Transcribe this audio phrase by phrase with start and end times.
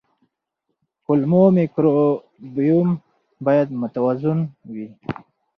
[1.03, 2.89] کولمو مایکروبیوم
[3.45, 4.39] باید متوازن
[4.73, 4.87] وي.